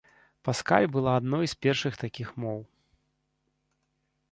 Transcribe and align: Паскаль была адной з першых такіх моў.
Паскаль 0.47 0.85
была 0.95 1.11
адной 1.21 1.45
з 1.51 1.59
першых 1.67 1.93
такіх 2.05 2.33
моў. 2.45 2.59